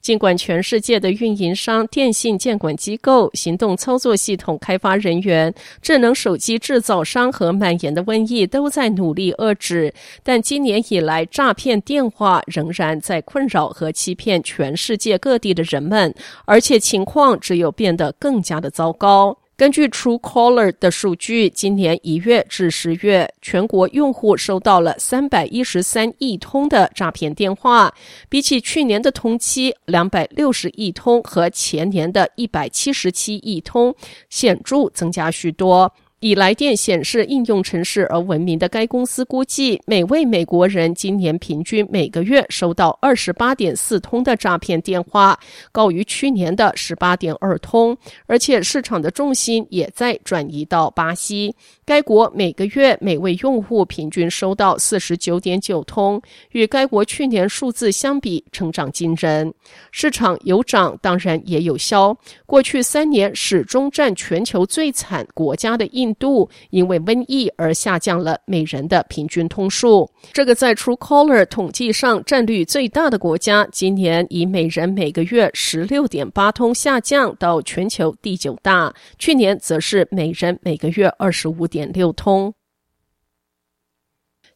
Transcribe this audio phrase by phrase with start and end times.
[0.00, 16.14] 尽管全世界的运营商、电信监管机构、行动操作系统开发人员、智能手机制造商和蔓延的瘟疫都在努力遏制，但今年以来，诈骗电话仍然在困扰和欺骗全世界各地的人们，
[16.44, 19.37] 而且情况只有变得更加的糟糕。
[19.58, 27.92] 根据 Truecaller 的数据，今年一月至十月，全国用户收到了三百一十三亿通的诈骗电话，
[28.28, 33.92] 比起去年的同期两百六十亿通和前年的一百七十七亿通，
[34.30, 35.92] 显著增加许多。
[36.20, 45.38] 以来电显示应用程式而闻名的该公司估计，每位美国人今年平均每个月收到二十八点四通的诈骗电话，
[45.70, 47.96] 高于去年的十八点二通，
[48.26, 51.54] 而且市场的重心也在转移到巴西。
[51.84, 59.54] 该国每个月每位用户平均收到四十九点九通，与该国去年数字相比，成长惊人。
[59.92, 62.16] 市场有涨，当然也有消。
[62.44, 70.08] 过去三年始终占全球最惨国家的印印度，因为瘟疫而下降了每人的平均通数。
[70.32, 82.54] 这个在 Truecaller 统计上占率最大的国家，今年以每人每个月十六点八通下降到全球第九大，去年则是每人每个月二十五点六通。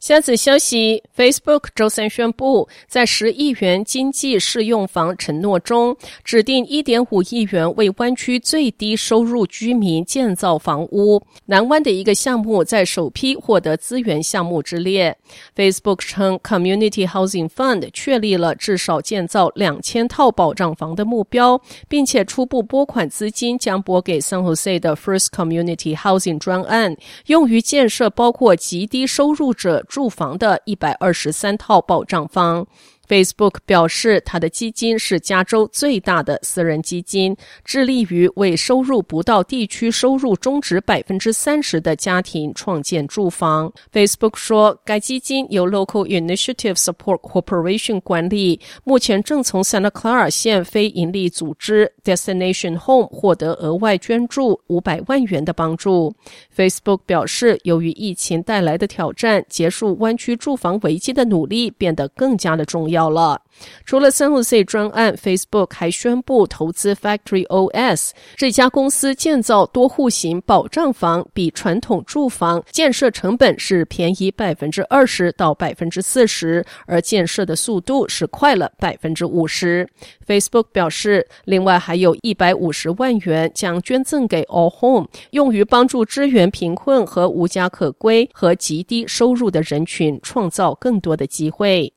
[0.03, 11.23] 下次消息，Facebook 周三宣布，在十亿元经济适用房承诺中，指定一点五亿元为湾区最低收入居民建造房屋。
[11.47, 15.17] 南湾的一个项目在首批获得资源项目之列。
[15.55, 26.97] Facebook 称，Community Housing Fund 确立了至少建造两千套保障房的目标，并且初步拨款资金将拨给 San Jose 的 First Community Housing 专案，
[27.27, 32.67] 用于建设包括极低收入者住房的一百二十三套保障房。
[33.13, 43.71] Facebook 表示，它的基金是加州最大的私人基金，致力于为收入不到地区收入中值百分之三十的家庭创建住房。
[43.93, 56.15] Facebook 说，该基金由 Local Initiative Support Corporation 管理，目前正从 Santa Clara 县非营利组织 Destination Home 获得额外捐助五百万元的帮助。
[56.57, 63.02] Facebook 表示，由于疫情带来的挑战，结束湾区住房危机的努力变得更加的重要。
[63.03, 63.43] 好了，
[63.85, 79.89] 除了三 C 专案，Facebook 还宣布投资 Factory OS 这家公司建造多户型保障房，比传统住房建设成本是便宜百分之二十到百分之四十，而建设的速度是快了百分之五十。
[80.25, 91.93] Facebook 表示，另外还有一百五十万元将捐赠给 All Home，用于帮助支援贫困和无家可归和极低收入的人群，创造更多的机会。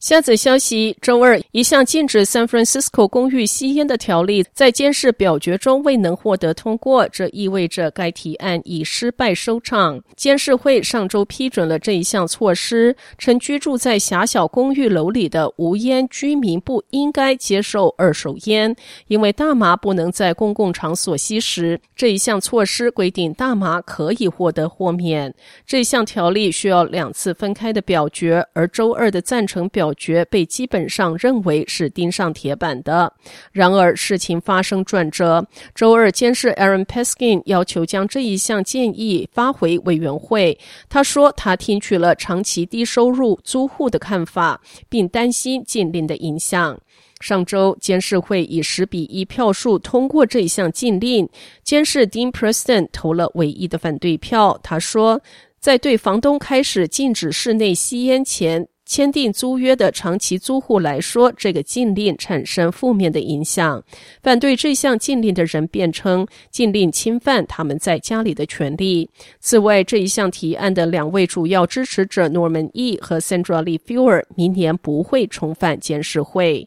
[0.00, 10.00] 下则消息：周二，一项禁止 San Francisco 公寓吸烟的条例在监事表决中未能获得通过，这意味着该提案以失败收场。
[10.14, 18.74] 监事会上周批准了这一项措施，称居住在狭小公寓楼里的无烟居民不应该接受二手烟，
[19.08, 21.80] 因为大麻不能在公共场所吸食。
[21.96, 25.34] 这一项措施规定大麻可以获得豁免。
[25.66, 29.87] 这项条例需要两次分开的表决，而周二的赞成表。
[29.88, 33.10] 表决被基本上认为是钉上铁板的。
[33.52, 35.44] 然而，事情发生转折。
[35.74, 40.58] 周二，监事 Aaron Peskin 要求将这一项建议发回委员会。
[40.90, 44.60] 他说，他听取了长期低收入租户的看法，
[44.90, 46.78] 并担心禁令的影响。
[47.20, 51.26] 上周，监事会以十比一票数通过这一项禁令。
[51.64, 54.58] 监事 Dean Preston 投了唯一的反对票。
[54.62, 55.20] 他说，
[55.58, 63.84] 在对房东开始禁止室内吸烟前，签订租约的长期租户来说，这个禁令产生负面的影响。
[64.22, 69.10] 反对这项禁令的人辩称，禁令侵犯他们在家里的权利。
[69.40, 76.66] 此外，这一项提案的两位主要支持者 Norman E 和 Sandra Lee f e w e r 明年不会重返监事会。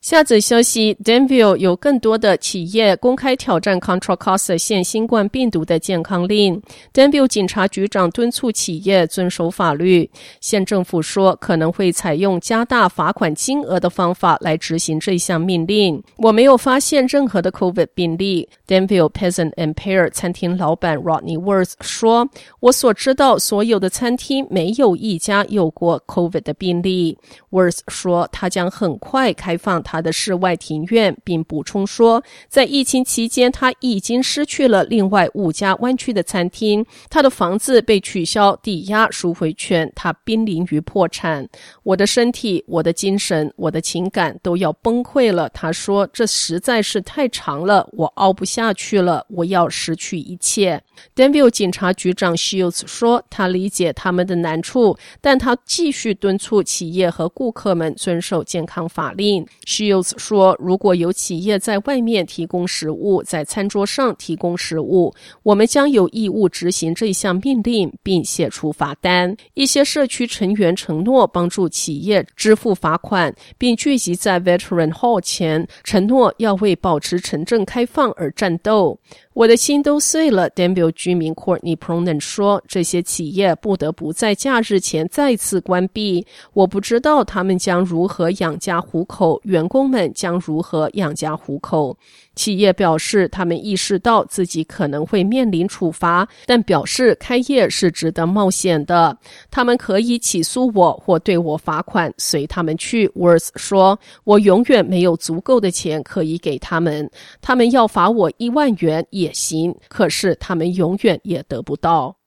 [0.00, 6.62] 下则消息，Danville 有更多的企业公开挑战 Contra Costa 县新冠病毒的健康令。
[6.94, 10.08] Danville 警察局长敦促企业遵守法律。
[10.40, 16.00] 县政府说可能会采用加大罚款金额的方法来执行这项命令。
[16.18, 18.48] 我没有发现任何的 COVID 病例。
[18.68, 22.28] Danville Peasant and Pear 餐厅老板 Rodney Worth 说
[22.60, 27.18] ：“我所知道，所有的餐厅没有一家有过 COVID 的病例。”
[27.50, 41.48] Worth 说：“他将很快开放。”他的室外庭院，并补充说，在疫情期间，他已经失去了另外五家湾区的餐厅，他的房子被取消抵押赎回权，他濒临于破产。
[41.84, 45.48] 我的身体、我的精神、我的情感都要崩溃了。
[45.54, 50.78] 他说：“这实在是太长了，我熬不下去了，我要失去一切。”
[51.16, 59.46] Danville 警察局长 Shields 说：“他理解他们的难处，但他继续敦促企业和顾客们遵守健康法令。”
[59.78, 65.14] Shields 说：“如果有企业在外面提供食物，在餐桌上提供食物，
[65.44, 69.36] 我们将有义务执行这项命令，并写出罚单。
[69.54, 78.98] 一些社区成员承诺帮助企业支付罚款，并聚集在 Veteran Hall 前，承诺要为保持城镇开放而战斗。”
[79.32, 86.26] 我的心都碎了，Danville 居民 Courtney Pronan 说：“这些企业不得不在假日前再次关闭。
[86.54, 91.96] 我不知道他们将如何养家糊口，员工们将如何养家糊口。”
[92.34, 99.16] 企业表示，他们意识到自己可能会面临处罚，但表示开业是值得冒险的。
[99.50, 103.08] 他们可以起诉我或对我罚款，随他们去。
[103.08, 107.10] Worth 说：“我永远没有足够的钱可以给他们，
[107.40, 112.17] 他们要罚我一万元也行，可是他们永远也得不到。”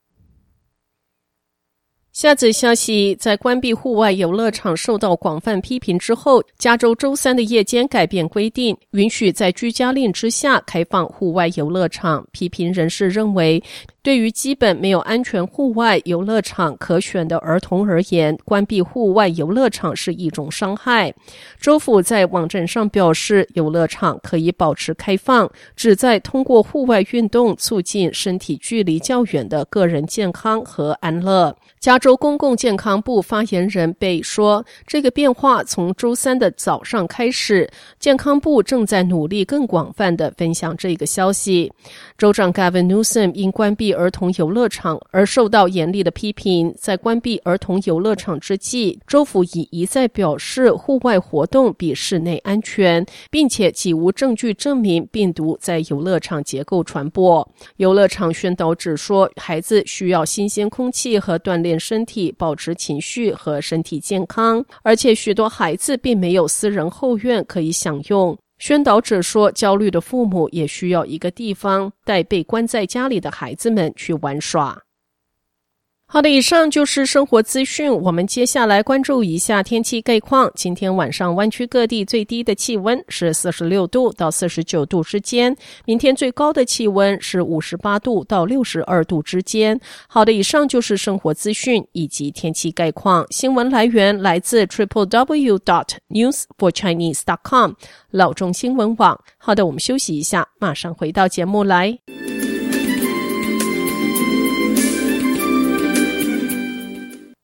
[2.12, 12.22] 下则消息，在关闭户外游乐场受到广泛批评之后，加州周三的夜间改变规定，允许在居家令之下开放户外游乐场。
[12.30, 13.62] 批评人士认为，
[14.02, 21.14] 对于基本没有安全户外游乐场可选的儿童而言，关闭户外游乐场是一种伤害。
[21.60, 31.56] 州府在网站上表示，游乐场可以保持开放，旨在通过户外运动促进身体距离较远的个人健康和安乐。
[31.78, 37.70] 加州公共健康部发言人贝说，这个变化从周三的早上开始，
[38.00, 41.72] 健康部正在努力更广泛地分享这个消息。
[42.18, 46.74] 州长 Gavin Newsom 因关闭儿童游乐场而受到严厉的批评。
[46.78, 57.48] 在关闭儿童游乐场之际，州府已一再表示户外活动比室内安全，并且几无证据证明病毒在游乐场结构传播。
[57.76, 68.36] 游乐场宣导者说，孩子需要新鲜空气和锻炼身体，保持情绪和身体健康，而且许多孩子并没有私人后院可以享用。
[68.62, 74.80] 宣导者说，焦虑的父母也需要一个地方带被关在家里的孩子们去玩耍。
[76.12, 77.90] 好的，以上就是生活资讯。
[77.90, 80.52] 我们接下来关注一下天气概况。
[80.54, 85.56] 今天晚上湾区各地最低的气温是四十六度到四十九度之间，
[85.86, 89.80] 明天最高的气温是五十八度到六十二度之间。
[90.06, 93.26] 好的，以上就是生活资讯以及天气概况。
[93.30, 97.72] 新闻来源来自 triple w dot news for chinese dot com
[98.10, 99.18] 老中新闻网。
[99.38, 101.98] 好的，我们休息一下，马上回到节目来。